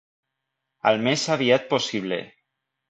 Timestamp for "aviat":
1.37-1.71